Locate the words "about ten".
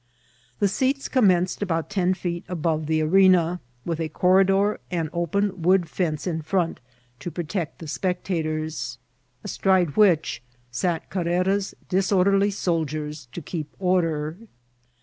1.61-2.15